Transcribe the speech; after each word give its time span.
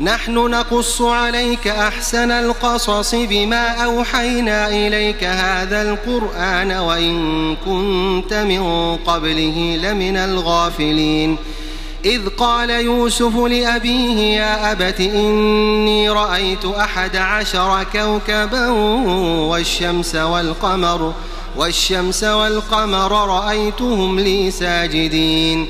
نحن 0.00 0.34
نقص 0.34 1.02
عليك 1.02 1.68
أحسن 1.68 2.30
القصص 2.30 3.14
بما 3.14 3.84
أوحينا 3.84 4.68
إليك 4.68 5.24
هذا 5.24 5.82
القرآن 5.82 6.72
وإن 6.72 7.56
كنت 7.56 8.34
من 8.34 8.96
قبله 8.96 9.78
لمن 9.82 10.16
الغافلين. 10.16 11.36
إذ 12.04 12.28
قال 12.28 12.70
يوسف 12.70 13.36
لأبيه 13.36 14.38
يا 14.38 14.72
أبت 14.72 15.00
إني 15.00 16.10
رأيت 16.10 16.64
أحد 16.64 17.16
عشر 17.16 17.84
كوكبا 17.92 18.68
والشمس 19.50 20.14
والقمر 20.14 21.12
والشمس 21.56 22.24
والقمر 22.24 23.12
رأيتهم 23.28 24.20
لي 24.20 24.50
ساجدين. 24.50 25.66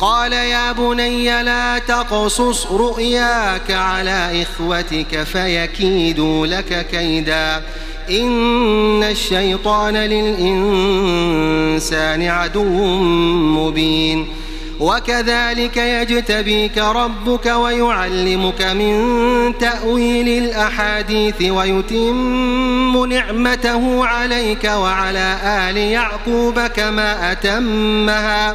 قال 0.00 0.32
يا 0.32 0.72
بني 0.72 1.42
لا 1.42 1.78
تقصص 1.78 2.66
رؤياك 2.66 3.70
على 3.70 4.42
إخوتك 4.42 5.22
فيكيدوا 5.22 6.46
لك 6.46 6.86
كيدا. 6.90 7.62
إن 8.10 9.02
الشيطان 9.02 9.96
للإنسان 9.96 12.22
عدو 12.22 12.86
مبين. 13.58 14.28
وكذلك 14.80 15.76
يجتبيك 15.76 16.78
ربك 16.78 17.46
ويعلمك 17.46 18.62
من 18.62 19.58
تأويل 19.58 20.44
الأحاديث 20.44 21.42
ويتم 21.42 23.06
نعمته 23.06 24.06
عليك 24.06 24.64
وعلى 24.64 25.36
آل 25.44 25.76
يعقوب 25.76 26.60
كما 26.60 27.32
أتمها. 27.32 28.54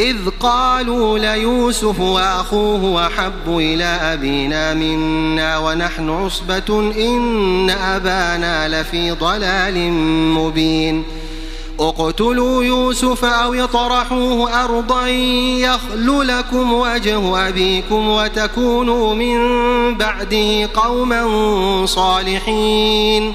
إذ 0.00 0.16
قالوا 0.40 1.18
ليوسف 1.18 2.00
وأخوه 2.00 2.84
وحب 2.84 3.58
إلى 3.58 3.84
أبينا 3.84 4.74
منا 4.74 5.58
ونحن 5.58 6.10
عصبة 6.10 6.92
إن 6.96 7.70
أبانا 7.70 8.80
لفي 8.80 9.10
ضلال 9.10 9.92
مبين. 10.34 11.04
اقتلوا 11.80 12.64
يوسف 12.64 13.24
أو 13.24 13.54
اطرحوه 13.54 14.64
أرضا 14.64 15.06
يخل 15.06 16.28
لكم 16.28 16.72
وجه 16.72 17.48
أبيكم 17.48 18.08
وتكونوا 18.08 19.14
من 19.14 19.38
بعده 19.94 20.68
قوما 20.74 21.22
صالحين. 21.86 23.34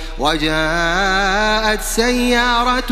وجاءت 0.19 1.81
سيارة 1.81 2.91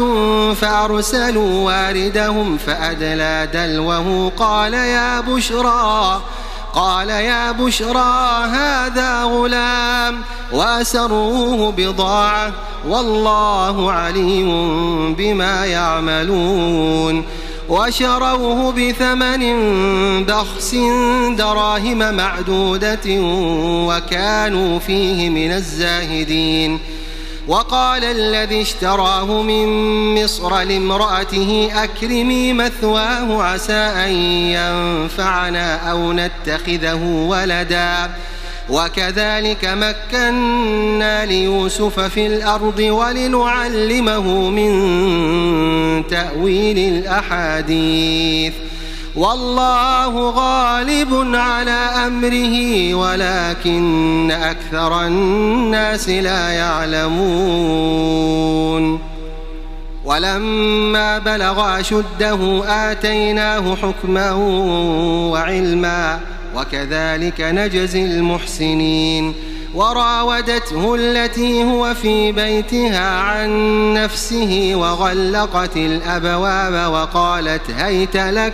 فأرسلوا 0.54 1.66
واردهم 1.66 2.58
فأدلى 2.58 3.50
دلوه 3.54 4.32
قال 4.38 4.74
يا 4.74 5.20
بشرى 5.22 6.22
قال 6.74 7.10
يا 7.10 7.52
بشرى 7.52 8.46
هذا 8.46 9.24
غلام 9.24 10.22
وأسروه 10.52 11.72
بضاعة 11.72 12.52
والله 12.88 13.92
عليم 13.92 15.14
بما 15.16 15.66
يعملون. 15.66 17.26
وشروه 17.70 18.72
بثمن 18.72 19.44
بخس 20.26 20.76
دراهم 21.38 22.14
معدودة 22.14 23.08
وكانوا 23.88 24.80
فيه 24.80 25.30
من 25.30 25.52
الزاهدين. 25.52 26.80
وقال 27.50 28.04
الذي 28.04 28.62
اشتراه 28.62 29.42
من 29.42 29.68
مصر 30.24 30.62
لامرأته 30.62 31.70
أكرمي 31.74 32.54
مثواه 32.54 33.44
عسى 33.44 33.74
أن 33.74 34.12
ينفعنا 34.54 35.92
أو 35.92 36.14
نتخذه 36.14 37.04
ولدا. 37.04 38.12
وكذلك 38.70 39.66
مكنا 39.66 41.26
ليوسف 41.26 42.00
في 42.00 42.28
الأرض 42.28 42.80
ولنعلمه 42.80 44.50
من 44.50 46.08
تأويل 46.08 46.78
الأحاديث. 46.78 48.54
والله 49.20 50.30
غالب 50.30 51.36
على 51.36 51.72
أمره 52.08 52.94
ولكن 52.94 54.32
أكثر 54.32 55.06
الناس 55.06 56.10
لا 56.10 56.50
يعلمون. 56.50 57.20
ولما 60.06 61.18
بلغ 61.20 61.80
أشده 61.80 62.64
آتيناه 62.68 63.76
حكما 63.76 64.32
وعلما 65.32 66.20
وكذلك 66.56 67.42
نجزي 67.42 68.06
المحسنين. 68.06 69.34
وراودته 69.76 70.96
التي 70.96 71.64
هو 71.64 71.94
في 71.94 72.32
بيتها 72.32 73.10
عن 73.10 73.50
نفسه 73.94 74.72
وغلقت 74.76 75.78
الأبواب 75.78 76.92
وقالت 76.92 77.72
هيت 77.78 78.18
لك 78.18 78.54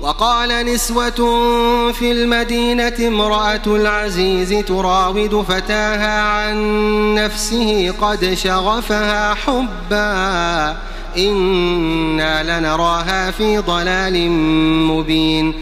وقال 0.00 0.66
نسوة 0.66 1.10
في 1.92 2.12
المدينة 2.12 2.92
امرأة 3.08 3.62
العزيز 3.66 4.64
تراود 4.64 5.44
فتاها 5.48 6.20
عن 6.20 7.14
نفسه 7.14 7.94
قد 8.00 8.34
شغفها 8.34 9.34
حبا. 9.34 10.76
إنا 11.16 12.60
لنراها 12.60 13.30
في 13.30 13.58
ضلال 13.58 14.30
مبين. 14.90 15.54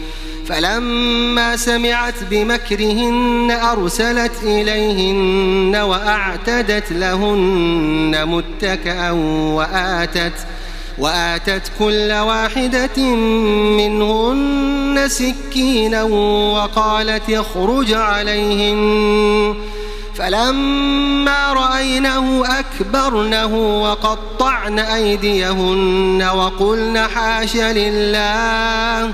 فلما 0.47 1.57
سمعت 1.57 2.23
بمكرهن 2.31 3.51
أرسلت 3.51 4.43
إليهن 4.43 5.75
وأعتدت 5.75 6.91
لهن 6.91 8.25
متكأ 8.25 9.11
وآتت 9.11 10.33
وآتت 10.99 11.71
كل 11.79 12.11
واحدة 12.11 13.03
منهن 13.77 15.07
سكينا 15.07 16.03
وقالت 16.03 17.29
يخرج 17.29 17.93
عليهن. 17.93 19.55
فلما 20.15 21.53
رأينه 21.53 22.43
أكبرنه 22.59 23.81
وقطعن 23.81 24.79
أيديهن 24.79 26.29
وقلن 26.35 26.97
حاش 26.97 27.55
لله 27.55 29.13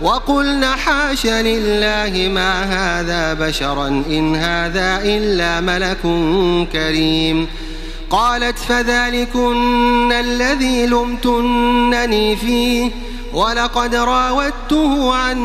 وقلن 0.00 0.64
حاش 0.64 1.26
لله 1.26 2.28
ما 2.34 2.62
هذا 2.62 3.34
بشرا 3.34 3.88
إن 3.88 4.36
هذا 4.36 5.00
إلا 5.04 5.60
ملك 5.60 6.02
كريم. 6.72 7.48
قالت 8.14 8.58
فذلكن 8.58 10.12
الذي 10.12 10.86
لمتنني 10.86 12.36
فيه 12.36 12.90
ولقد 13.32 13.94
راودته 13.94 15.14
عن 15.14 15.38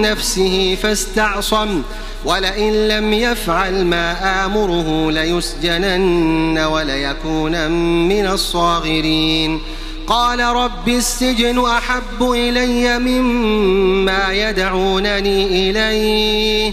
نفسه 0.00 0.78
فاستعصم 0.82 1.82
ولئن 2.24 2.88
لم 2.88 3.12
يفعل 3.12 3.84
ما 3.84 4.46
آمره 4.46 5.10
ليسجنن 5.10 6.58
وليكون 6.58 7.70
من 8.08 8.26
الصاغرين. 8.26 9.60
قال 10.06 10.40
رب 10.40 10.88
السجن 10.88 11.64
أحب 11.64 12.22
إلي 12.22 12.98
مما 12.98 14.32
يدعونني 14.32 15.70
إليه. 15.70 16.72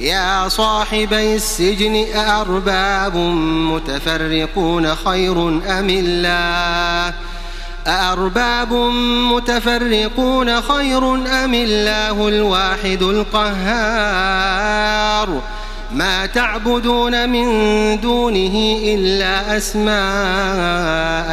يا 0.00 0.48
صاحبي 0.48 1.34
السجن 1.34 2.04
أأرباب 2.14 3.16
متفرقون 3.72 4.94
خير 4.94 5.48
أم 5.48 5.90
الله؟ 5.90 7.14
أأرباب 7.86 8.72
متفرقون 9.32 10.62
خير 10.62 11.14
أم 11.44 11.54
الله 11.54 12.28
الواحد 12.28 13.02
القهار؟ 13.02 14.48
ما 15.92 16.26
تعبدون 16.26 17.28
من 17.28 17.46
دونه 18.00 18.78
إلا 18.84 19.56
أسماء 19.56 21.28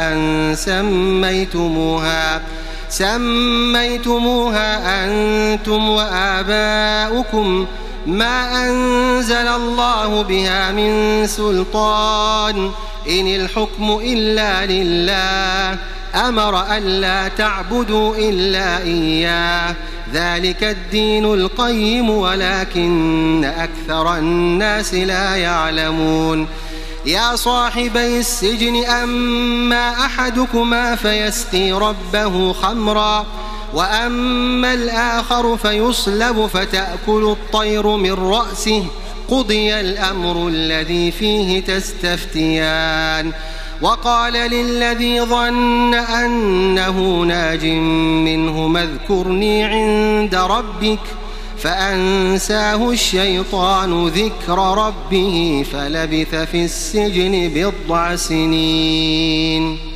سميتموها 0.54 2.40
سميتموها 2.88 4.68
أنتم 5.04 5.88
وآباؤكم. 5.88 7.66
ما 8.06 8.68
أنزل 8.68 9.34
الله 9.34 10.22
بها 10.22 10.72
من 10.72 11.26
سلطان. 11.26 12.70
إن 13.10 13.26
الحكم 13.34 14.00
إلا 14.02 14.66
لله. 14.66 15.78
أمر 16.28 16.76
ألا 16.76 17.28
تعبدوا 17.28 18.16
إلا 18.16 18.78
إياه. 18.78 19.74
ذلك 20.12 20.64
الدين 20.64 21.24
القيم 21.24 22.10
ولكن 22.10 23.44
أكثر 23.44 24.18
الناس 24.18 24.94
لا 24.94 25.36
يعلمون. 25.36 26.48
يا 27.06 27.36
صاحبي 27.36 28.18
السجن 28.18 28.84
أما 28.84 29.90
أحدكما 29.90 30.94
فيسقي 30.94 31.72
ربه 31.72 32.52
خمرا. 32.52 33.26
وأما 33.76 34.74
الآخر 34.74 35.56
فيصلب 35.56 36.46
فتأكل 36.46 37.36
الطير 37.40 37.86
من 37.86 38.12
رأسه. 38.12 38.84
قضي 39.28 39.80
الأمر 39.80 40.48
الذي 40.48 41.10
فيه 41.10 41.60
تستفتيان. 41.60 43.32
وقال 43.82 44.32
للذي 44.32 45.20
ظن 45.20 45.94
أنه 45.94 47.20
ناج 47.20 47.64
منه 48.24 48.78
اذكرني 48.82 49.64
عند 49.64 50.34
ربك. 50.34 50.98
فأنساه 51.58 52.90
الشيطان 52.90 54.06
ذكر 54.06 54.86
ربه 54.86 55.64
فلبث 55.72 56.34
في 56.34 56.64
السجن 56.64 57.50
بضع 57.54 58.16
سنين. 58.16 59.95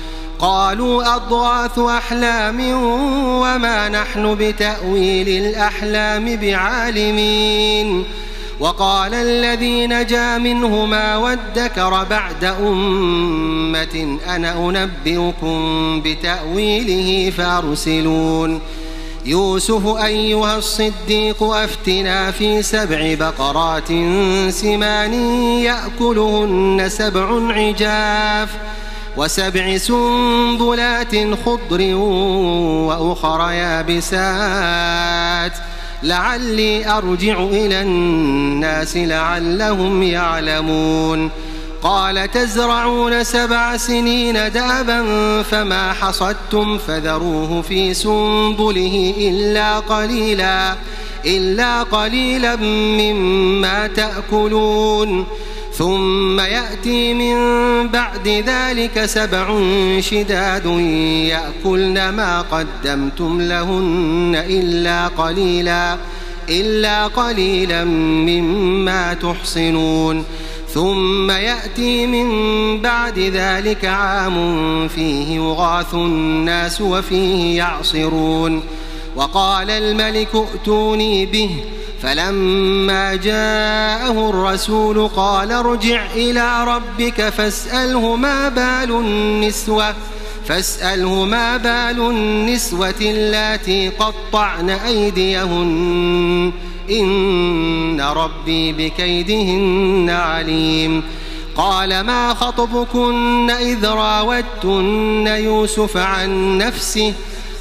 قالوا 0.41 1.15
أضغاث 1.15 1.79
أحلام 1.79 2.59
وما 3.41 3.89
نحن 3.89 4.35
بتأويل 4.35 5.29
الأحلام 5.29 6.35
بعالمين 6.35 8.05
وقال 8.59 9.13
الذي 9.13 9.87
نجا 9.87 10.37
منهما 10.37 11.17
وادكر 11.17 12.03
بعد 12.03 12.43
أمة 12.43 14.17
أنا 14.27 14.69
أنبئكم 14.69 16.01
بتأويله 16.05 17.29
فأرسلون 17.29 18.61
يوسف 19.25 19.87
أيها 19.87 20.57
الصديق 20.57 21.43
أفتنا 21.43 22.31
في 22.31 22.61
سبع 22.61 23.13
بقرات 23.13 23.87
سمان 24.49 25.13
يأكلهن 25.63 26.85
سبع 26.89 27.53
عجاف 27.53 28.49
وسبع 29.17 29.77
سنبلات 29.77 31.15
خضر 31.45 31.95
وأخر 32.85 33.51
يابسات 33.51 35.51
ۖ. 35.51 35.55
لعلي 36.03 36.97
أرجع 36.97 37.43
إلى 37.43 37.81
الناس 37.81 38.97
لعلهم 38.97 40.03
يعلمون. 40.03 41.29
قال 41.83 42.31
تزرعون 42.31 43.23
سبع 43.23 43.77
سنين 43.77 44.33
دأبا 44.33 45.03
فما 45.43 45.93
حصدتم 45.93 46.77
فذروه 46.77 47.61
في 47.61 47.93
سنبله 47.93 49.13
إلا 49.17 49.79
قليلا 49.79 50.75
إلا 51.25 51.83
قليلا 51.83 52.55
مما 52.55 53.87
تأكلون. 53.87 55.25
ثم 55.77 56.39
يأتي 56.39 57.13
من 57.13 57.37
بعد 57.87 58.27
ذلك 58.27 59.05
سبع 59.05 59.59
شداد 59.99 60.65
يأكلن 60.65 62.09
ما 62.09 62.41
قدمتم 62.41 63.41
لهن 63.41 64.43
إلا 64.49 65.07
قليلا 65.07 65.97
إلا 66.49 67.07
قليلا 67.07 67.83
مما 67.83 69.13
تحصنون. 69.13 70.23
ثم 70.73 71.31
يأتي 71.31 72.07
من 72.07 72.27
بعد 72.81 73.19
ذلك 73.19 73.85
عام 73.85 74.87
فيه 74.87 75.35
يغاث 75.35 75.93
الناس 75.93 76.81
وفيه 76.81 77.57
يعصرون. 77.57 78.63
وقال 79.15 79.69
الملك 79.69 80.29
ائتوني 80.35 81.25
به 81.25 81.49
فلما 82.03 83.15
جاءه 83.15 84.29
الرسول 84.29 85.07
قال 85.07 85.51
ارجع 85.51 86.05
إلى 86.15 86.63
ربك 86.63 87.29
فاسأله 87.29 88.15
ما 88.15 88.49
بال 88.49 88.91
النسوة 88.91 89.95
فاسأله 90.47 91.25
ما 91.25 91.57
بال 91.57 91.99
النسوة 92.09 92.95
اللاتي 93.01 93.89
قطعن 93.89 94.69
أيديهن 94.69 96.51
إن 96.89 98.01
ربي 98.01 98.73
بكيدهن 98.73 100.09
عليم. 100.09 101.03
قال 101.55 102.01
ما 102.01 102.33
خطبكن 102.33 103.49
إذ 103.49 103.85
راوتن 103.85 105.27
يوسف 105.27 105.97
عن 105.97 106.57
نفسه؟ 106.57 107.13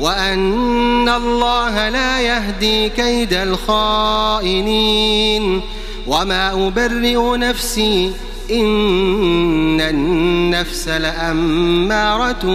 وأن 0.00 1.08
الله 1.08 1.88
لا 1.88 2.20
يهدي 2.20 2.88
كيد 2.88 3.32
الخائنين. 3.32 4.80
وما 6.06 6.66
أبرئ 6.66 7.36
نفسي 7.36 8.12
إن 8.50 9.80
النفس 9.80 10.88
لأمارة 10.88 12.46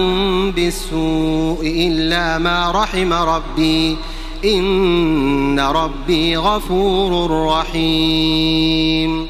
بالسوء 0.52 1.62
إلا 1.62 2.38
ما 2.38 2.72
رحم 2.72 3.14
ربي. 3.14 3.98
إن 4.46 5.60
ربي 5.60 6.38
غفور 6.38 7.48
رحيم. 7.48 9.28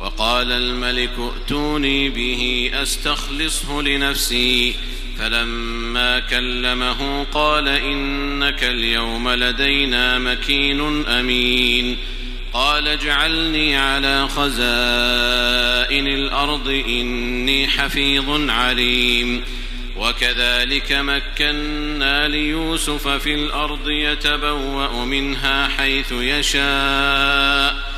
وقال 0.00 0.52
الملك 0.52 1.10
ائتوني 1.18 2.08
به 2.08 2.70
أستخلصه 2.82 3.82
لنفسي. 3.82 4.74
فلما 5.18 6.18
كلمه 6.18 7.24
قال 7.24 7.68
إنك 7.68 8.64
اليوم 8.64 9.30
لدينا 9.30 10.18
مكين 10.18 11.06
أمين. 11.06 11.96
قال 12.52 12.88
اجعلني 12.88 13.76
على 13.76 14.28
خزائن 14.28 16.06
الأرض 16.06 16.68
إني 16.68 17.68
حفيظ 17.68 18.50
عليم. 18.50 19.44
وكذلك 19.96 20.92
مكنا 20.92 22.28
ليوسف 22.28 23.08
في 23.08 23.34
الأرض 23.34 23.88
يتبوأ 23.88 25.04
منها 25.04 25.68
حيث 25.68 26.12
يشاء. 26.12 27.97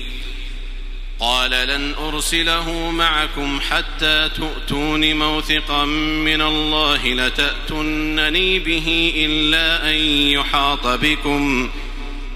قال 1.21 1.51
لن 1.51 1.93
أرسله 1.93 2.91
معكم 2.91 3.59
حتى 3.69 4.29
تؤتون 4.35 5.15
موثقا 5.15 5.85
من 6.25 6.41
الله 6.41 7.13
لتأتنني 7.13 8.59
به 8.59 9.13
إلا 9.15 9.89
أن 9.89 9.95
يحاط 10.31 10.87
بكم. 10.87 11.69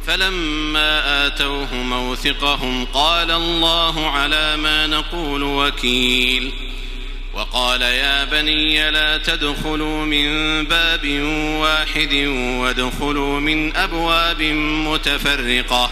فلما 0.08 1.28
آتوه 1.28 1.74
موثقهم 1.74 2.86
قال 2.86 3.32
الله 3.32 4.10
على 4.10 4.58
ما 4.58 4.88
نقول 4.88 5.44
وكيل. 5.44 6.52
وقال 7.34 7.82
يا 7.82 8.24
بني 8.24 8.92
لا 8.92 9.18
تدخلوا 9.18 10.06
من 10.06 10.28
باب 10.66 11.20
واحد 11.60 12.14
وادخلوا 12.60 13.40
من 13.40 13.76
أبواب 13.76 14.42
متفرقة. 14.88 15.92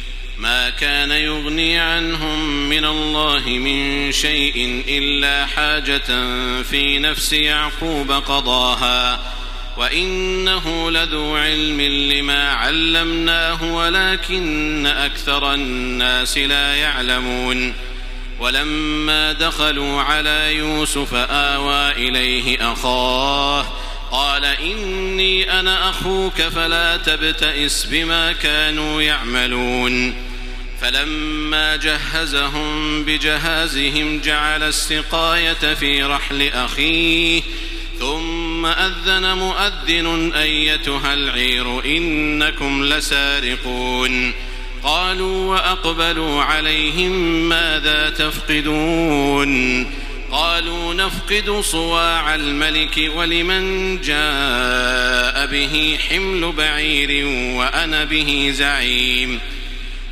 ما 0.41 0.69
كان 0.69 1.11
يغني 1.11 1.79
عنهم 1.79 2.69
من 2.69 2.85
الله 2.85 3.49
من 3.49 4.11
شيء 4.11 4.83
إلا 4.87 5.45
حاجة 5.45 6.07
في 6.63 6.99
نفس 6.99 7.33
يعقوب 7.33 8.11
قضاها 8.11 9.19
وإنه 9.77 10.91
لذو 10.91 11.35
علم 11.35 11.81
لما 11.81 12.51
علمناه 12.51 13.63
ولكن 13.63 14.87
أكثر 14.87 15.53
الناس 15.53 16.37
لا 16.37 16.75
يعلمون 16.75 17.73
ولما 18.39 19.31
دخلوا 19.31 20.01
على 20.01 20.55
يوسف 20.55 21.13
آوى 21.13 21.91
إليه 21.91 22.73
أخاه 22.73 23.65
قال 24.11 24.45
إني 24.45 25.59
أنا 25.59 25.89
أخوك 25.89 26.41
فلا 26.41 26.97
تبتئس 26.97 27.85
بما 27.85 28.31
كانوا 28.31 29.01
يعملون 29.01 30.30
فلما 30.81 31.75
جهزهم 31.75 33.03
بجهازهم 33.03 34.19
جعل 34.19 34.63
السقاية 34.63 35.73
في 35.73 36.03
رحل 36.03 36.47
أخيه 36.47 37.41
ثم 37.99 38.65
أذن 38.65 39.33
مؤذن 39.37 40.33
أيتها 40.33 41.13
العير 41.13 41.85
إنكم 41.85 42.83
لسارقون. 42.83 44.33
قالوا 44.83 45.55
وأقبلوا 45.55 46.43
عليهم 46.43 47.11
ماذا 47.49 48.09
تفقدون؟ 48.09 49.85
قالوا 50.31 50.93
نفقد 50.93 51.61
صواع 51.61 52.35
الملك 52.35 53.11
ولمن 53.15 54.01
جاء 54.01 55.45
به 55.45 55.97
حمل 56.09 56.51
بعير 56.51 57.25
وأنا 57.55 58.03
به 58.03 58.51
زعيم. 58.55 59.39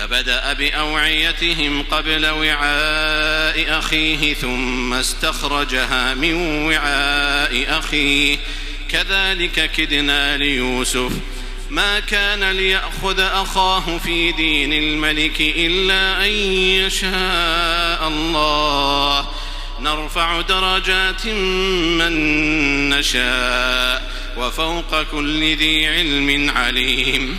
فبدأ 0.00 0.52
بأوعيتهم 0.52 1.82
قبل 1.82 2.26
وعاء 2.26 3.78
أخيه 3.78 4.34
ثم 4.34 4.94
استخرجها 4.94 6.14
من 6.14 6.34
وعاء 6.66 7.78
أخيه. 7.78 8.38
كذلك 8.88 9.70
كدنا 9.72 10.36
ليوسف. 10.36 11.12
ما 11.70 12.00
كان 12.00 12.50
ليأخذ 12.50 13.20
أخاه 13.20 13.98
في 13.98 14.32
دين 14.32 14.72
الملك 14.72 15.40
إلا 15.40 16.24
أن 16.24 16.30
يشاء 16.86 18.08
الله. 18.08 19.28
نرفع 19.80 20.40
درجات 20.40 21.26
من 21.26 22.14
نشاء 22.90 24.10
وفوق 24.36 25.02
كل 25.02 25.56
ذي 25.56 25.86
علم 25.86 26.50
عليم. 26.50 27.38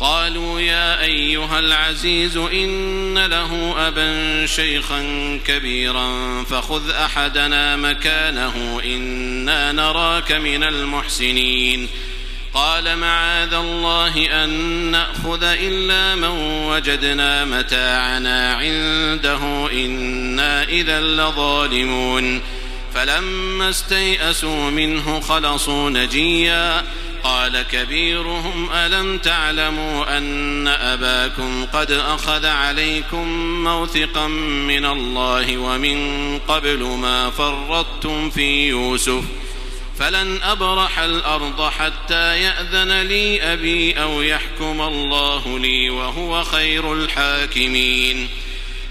قالوا 0.00 0.60
يا 0.60 1.00
أيها 1.00 1.58
العزيز 1.58 2.36
إن 2.36 3.18
له 3.18 3.74
أبا 3.88 4.46
شيخا 4.46 5.00
كبيرا 5.46 6.42
فخذ 6.44 6.90
أحدنا 6.90 7.76
مكانه 7.76 8.80
إنا 8.84 9.72
نراك 9.72 10.32
من 10.32 10.62
المحسنين. 10.64 11.88
قال 12.54 12.96
معاذ 12.96 13.54
الله 13.54 14.44
أن 14.44 14.50
نأخذ 14.90 15.42
إلا 15.42 16.14
من 16.14 16.38
وجدنا 16.68 17.44
متاعنا 17.44 18.54
عنده 18.54 19.70
إنا 19.72 20.64
إذا 20.64 21.00
لظالمون. 21.00 22.40
فلما 22.94 23.70
استيئسوا 23.70 24.70
منه 24.70 25.20
خلصوا 25.20 25.90
نجيا 25.90 26.84
قال 27.24 27.62
كبيرهم 27.62 28.72
ألم 28.72 29.18
تعلموا 29.18 30.18
أن 30.18 30.68
أباكم 30.68 31.66
قد 31.72 31.90
أخذ 31.90 32.46
عليكم 32.46 33.28
موثقا 33.64 34.26
من 34.68 34.84
الله 34.84 35.58
ومن 35.58 36.38
قبل 36.38 36.78
ما 36.78 37.30
فرطتم 37.30 38.30
في 38.30 38.68
يوسف 38.68 39.24
فلن 39.98 40.42
أبرح 40.42 40.98
الأرض 40.98 41.70
حتى 41.70 42.42
يأذن 42.42 43.02
لي 43.02 43.42
أبي 43.42 44.02
أو 44.02 44.22
يحكم 44.22 44.80
الله 44.80 45.58
لي 45.58 45.90
وهو 45.90 46.44
خير 46.44 46.92
الحاكمين 46.92 48.28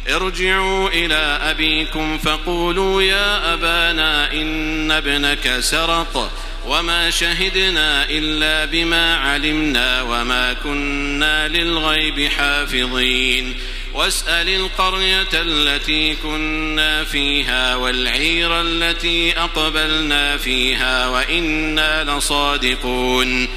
ارجعوا 0.09 0.89
إلى 0.89 1.39
أبيكم 1.41 2.17
فقولوا 2.17 3.01
يا 3.01 3.53
أبانا 3.53 4.33
إن 4.33 4.91
ابنك 4.91 5.59
سرق 5.59 6.31
وما 6.67 7.09
شهدنا 7.09 8.09
إلا 8.09 8.65
بما 8.65 9.15
علمنا 9.15 10.01
وما 10.01 10.53
كنا 10.53 11.47
للغيب 11.47 12.29
حافظين 12.29 13.55
واسأل 13.93 14.49
القرية 14.49 15.27
التي 15.33 16.15
كنا 16.15 17.03
فيها 17.03 17.75
والعير 17.75 18.61
التي 18.61 19.39
أقبلنا 19.39 20.37
فيها 20.37 21.07
وإنا 21.07 22.03
لصادقون 22.03 23.47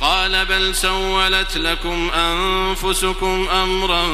قال 0.00 0.44
بل 0.44 0.74
سولت 0.74 1.56
لكم 1.56 2.10
أنفسكم 2.10 3.48
أمرا 3.48 4.06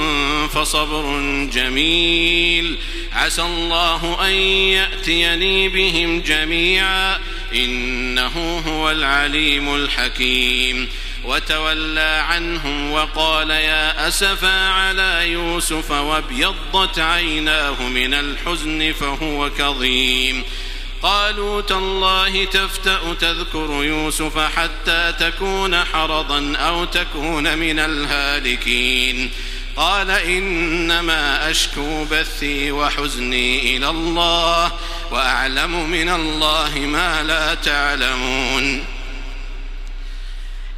فصبر 0.49 1.21
جميل 1.53 2.79
عسى 3.13 3.43
الله 3.43 4.27
أن 4.27 4.33
يأتيني 4.33 5.69
بهم 5.69 6.21
جميعا 6.21 7.19
إنه 7.55 8.63
هو 8.67 8.91
العليم 8.91 9.75
الحكيم. 9.75 10.89
وتولى 11.25 12.25
عنهم 12.29 12.93
وقال 12.93 13.51
يا 13.51 14.09
أسفا 14.09 14.69
على 14.69 15.33
يوسف 15.33 15.91
وابيضت 15.91 16.99
عيناه 16.99 17.83
من 17.83 18.15
الحزن 18.15 18.93
فهو 19.01 19.51
كظيم. 19.51 20.45
قالوا 21.03 21.61
تالله 21.61 22.45
تفتأ 22.45 23.15
تذكر 23.21 23.85
يوسف 23.85 24.39
حتى 24.39 25.15
تكون 25.21 25.85
حرضا 25.85 26.57
أو 26.57 26.85
تكون 26.85 27.59
من 27.59 27.79
الهالكين. 27.79 29.31
قال 29.77 30.11
إنما 30.11 31.51
أشكو 31.51 32.05
بثي 32.05 32.73
وحزني 32.73 33.77
إلى 33.77 33.91
الله. 33.91 34.73
وأعلم 35.11 35.91
من 35.91 36.09
الله 36.09 36.79
ما 36.79 37.23
لا 37.23 37.55
تعلمون. 37.55 38.85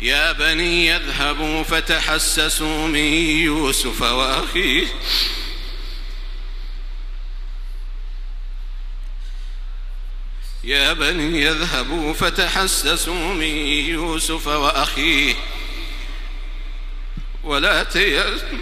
يا 0.01 0.33
بني 0.33 0.87
يذهبوا 0.87 1.63
فتحسسوا 1.63 2.87
من 2.87 3.15
يوسف 3.45 4.03
وأخيه. 4.03 4.87
يا 10.65 10.93
بني 10.93 11.43
يذهبوا 11.43 12.13
فتحسسوا 12.13 13.35
من 13.35 13.57
يوسف 13.89 14.47
وأخيه. 14.47 15.35
ولا 17.45 17.83
تيأسوا 17.83 18.59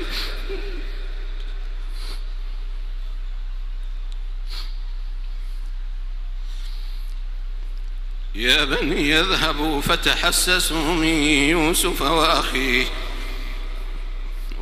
يا 8.40 8.64
بني 8.64 9.10
يذهبوا 9.10 9.80
فتحسسوا 9.80 10.94
من 10.94 11.22
يوسف 11.24 12.02
وأخيه. 12.02 12.84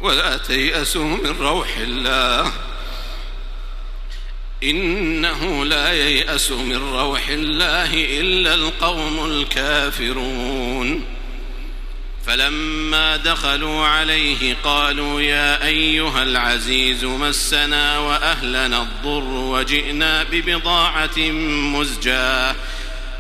ولا 0.03 0.37
تيأسوا 0.37 1.05
من 1.05 1.37
روح 1.41 1.77
الله. 1.77 2.53
إنه 4.63 5.65
لا 5.65 5.93
ييأس 5.93 6.51
من 6.51 6.77
روح 6.77 7.29
الله 7.29 7.95
إلا 7.95 8.55
القوم 8.55 9.27
الكافرون. 9.27 11.05
فلما 12.27 13.17
دخلوا 13.17 13.87
عليه 13.87 14.57
قالوا 14.65 15.21
يا 15.21 15.67
أيها 15.67 16.23
العزيز 16.23 17.05
مسنا 17.05 17.99
وأهلنا 17.99 18.83
الضر 18.83 19.25
وجئنا 19.25 20.23
ببضاعة 20.23 21.19
مزجاة. 21.75 22.55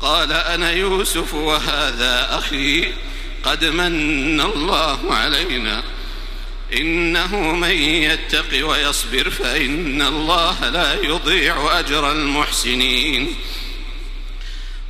قال 0.00 0.32
أنا 0.32 0.72
يوسف 0.72 1.34
وهذا 1.34 2.38
أخي 2.38 2.92
قد 3.44 3.64
من 3.64 4.40
الله 4.40 5.14
علينا. 5.14 5.82
إنه 6.72 7.36
من 7.36 7.70
يتق 7.82 8.68
ويصبر 8.68 9.30
فإن 9.30 10.02
الله 10.02 10.68
لا 10.68 10.94
يضيع 10.94 11.78
أجر 11.78 12.12
المحسنين. 12.12 13.34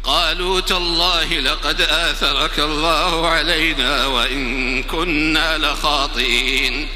قالوا 0.05 0.61
تالله 0.61 1.41
لقد 1.41 1.81
آثرك 1.81 2.59
الله 2.59 3.29
علينا 3.29 4.07
وإن 4.07 4.83
كنا 4.83 5.59
لخاطئين. 5.59 6.89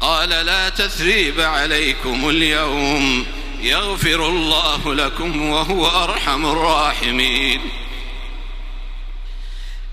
قال 0.00 0.28
لا 0.28 0.68
تثريب 0.68 1.40
عليكم 1.40 2.28
اليوم. 2.28 3.26
يغفر 3.64 4.28
الله 4.28 4.94
لكم 4.94 5.50
وهو 5.50 6.04
أرحم 6.04 6.46
الراحمين. 6.46 7.60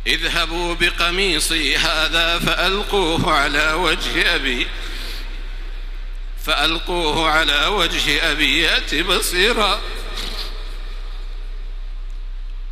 اذهبوا 0.08 0.76
بقميصي 0.76 1.78
هذا 1.78 2.40
فألقوه 2.40 3.34
على 3.34 3.74
وجه 3.74 4.36
أبي 4.36 4.68
فألقوه 6.46 7.30
على 7.30 7.66
وجه 7.66 8.32
أبي 8.32 8.70
بصيرا. 9.04 9.82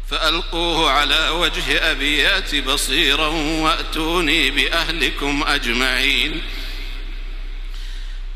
فألقوه 0.09 0.91
على 0.91 1.29
وجه 1.29 1.91
أبي 1.91 2.61
بصيرا 2.61 3.27
وأتوني 3.27 4.51
بأهلكم 4.51 5.43
أجمعين. 5.47 6.41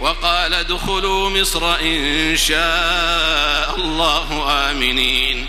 وقال 0.00 0.54
ادخلوا 0.54 1.30
مصر 1.30 1.80
إن 1.80 2.36
شاء 2.36 3.76
الله 3.76 4.46
آمنين. 4.70 5.46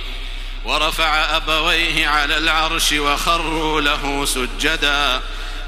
ورفع 0.66 1.36
أبويه 1.36 2.08
على 2.08 2.38
العرش 2.38 2.92
وخروا 2.92 3.82
له 3.82 4.26
سجداً. 4.26 5.22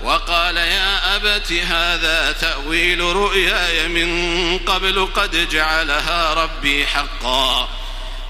وقال 0.04 0.58
يا 0.58 1.16
أبت 1.16 1.52
هذا 1.52 2.32
تأويل 2.32 3.00
رؤياي 3.00 3.88
من 3.88 4.60
قبل 4.60 5.06
قد 5.16 5.50
جعلها 5.50 6.34
ربي 6.34 6.86
حقا. 6.88 7.70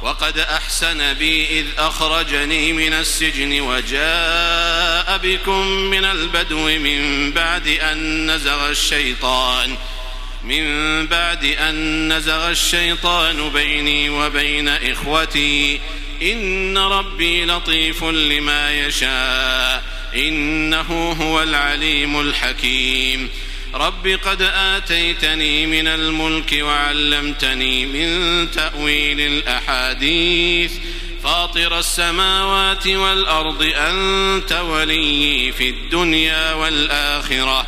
وقد 0.02 0.40
أحسن 0.40 1.14
بي 1.14 1.60
إذ 1.60 1.66
أخرجني 1.78 2.74
من 2.74 2.94
السجن 2.94 3.62
وجاء 3.62 5.18
بكم 5.18 5.68
من 5.68 6.06
البدو 6.06 6.60
من 6.60 7.32
بعد 7.32 7.68
أن 7.68 8.32
نزغ 8.32 8.70
الشيطان. 8.70 9.78
من 10.48 11.08
بعد 11.08 11.46
أن 11.46 12.14
نزغ 12.14 12.50
الشيطان 12.50 13.50
بيني 13.50 14.10
وبين 14.10 14.68
إخوتي. 14.68 15.80
إن 16.22 16.78
ربي 16.78 17.46
لطيف 17.46 18.04
لما 18.04 18.80
يشاء. 18.80 19.84
إنه 20.16 21.12
هو 21.22 21.44
العليم 21.44 22.20
الحكيم. 22.20 23.30
رب 23.74 24.08
قد 24.08 24.42
آتيتني 24.42 25.66
من 25.66 25.88
الملك 25.88 26.60
وعلمتني 26.62 27.86
من 27.86 28.52
تأويل 28.52 29.20
الأحاديث. 29.20 30.72
فاطر 31.24 31.80
السماوات 31.80 32.88
والأرض 32.88 33.74
أنت 33.76 34.52
ولي 34.52 35.52
في 35.58 35.70
الدنيا 35.70 36.54
والآخرة. 36.54 37.68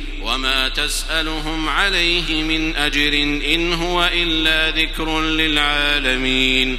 وما 0.31 0.69
تسألهم 0.69 1.69
عليه 1.69 2.43
من 2.43 2.75
أجر 2.75 3.13
إن 3.53 3.73
هو 3.73 4.09
إلا 4.13 4.71
ذكر 4.81 5.21
للعالمين 5.21 6.77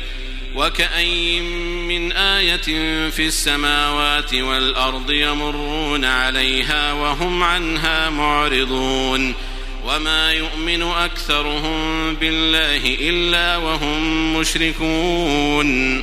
وكأي 0.54 1.40
من 1.88 2.12
آية 2.12 2.56
في 3.10 3.26
السماوات 3.26 4.34
والأرض 4.34 5.10
يمرون 5.10 6.04
عليها 6.04 6.92
وهم 6.92 7.42
عنها 7.42 8.10
معرضون 8.10 9.34
وما 9.84 10.32
يؤمن 10.32 10.82
أكثرهم 10.82 12.14
بالله 12.14 12.96
إلا 13.00 13.56
وهم 13.56 14.36
مشركون 14.36 16.02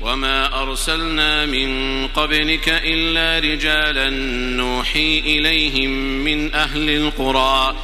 وما 0.00 0.62
أرسلنا 0.62 1.46
من 1.46 2.06
قبلك 2.06 2.68
إلا 2.68 3.38
رجالا 3.38 4.10
نوحي 4.56 5.18
إليهم 5.18 5.90
من 6.24 6.54
أهل 6.54 6.90
القرى 6.90 7.74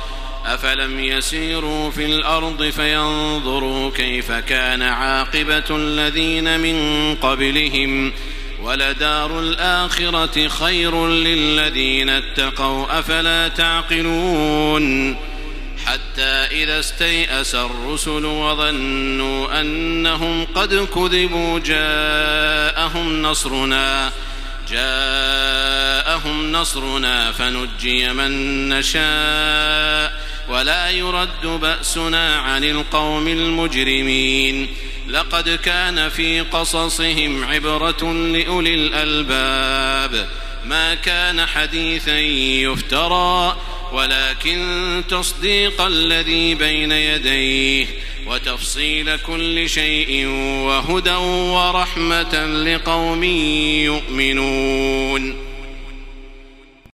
أفلم 0.47 1.01
يسيروا 1.01 1.91
في 1.91 2.07
الأرض 2.07 2.63
فينظروا 2.63 3.91
كيف 3.91 4.33
كان 4.33 4.83
عاقبة 4.83 5.65
الذين 5.71 6.61
من 6.61 7.15
قبلهم 7.15 8.13
ولدار 8.63 9.41
الآخرة 9.41 10.49
خير 10.49 11.09
للذين 11.09 12.09
اتقوا 12.09 12.99
أفلا 12.99 13.49
تعقلون 13.49 15.17
حتى 15.87 16.63
إذا 16.63 16.81
استيأس 16.81 17.55
الرسل 17.55 18.25
وظنوا 18.25 19.61
أنهم 19.61 20.45
قد 20.45 20.75
كذبوا 20.75 21.59
جاءهم 21.59 23.23
نصرنا 23.23 24.13
جاءهم 24.71 26.53
نصرنا 26.53 27.33
فنجي 27.33 28.13
من 28.13 28.69
نشاء 28.69 30.25
ولا 30.49 30.91
يرد 30.91 31.47
بأسنا 31.47 32.37
عن 32.37 32.65
القوم 32.65 33.29
المجرمين. 33.29 34.69
لقد 35.09 35.49
كان 35.49 36.09
في 36.09 36.41
قصصهم 36.41 37.45
عبرة 37.45 38.13
لأولي 38.13 38.75
الألباب. 38.75 40.29
ما 40.65 40.95
كان 40.95 41.47
حديثا 41.47 42.19
يفترى 42.19 43.57
ولكن 43.95 45.03
تصديق 45.09 45.81
الذي 45.81 46.55
بين 46.55 46.93
يديه 46.93 47.87
وتفصيل 48.27 49.17
كل 49.17 49.69
شيء 49.69 50.27
وهدى 50.67 51.15
ورحمة 51.55 52.47
لقوم 52.47 53.25
يؤمنون. 53.85 55.54